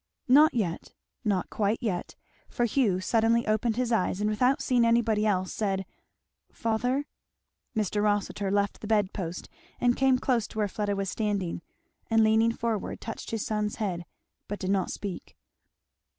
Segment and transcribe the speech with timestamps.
[0.27, 2.15] Not yet not quite yet;
[2.49, 5.85] for Hugh suddenly opened his eyes and without seeing anybody else, said,
[6.51, 7.05] "Father"
[7.77, 8.01] Mr.
[8.01, 9.47] Rossitur left the bed post
[9.79, 11.61] and came close to where Fleda was standing,
[12.09, 14.05] and leaning forward, touched his son's head,
[14.47, 15.37] but did not speak.